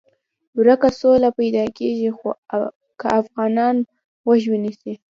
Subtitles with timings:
[0.59, 2.29] ورکه سوله پیدا کېږي خو
[2.99, 3.75] که افغانان
[4.25, 4.93] غوږ ونیسي.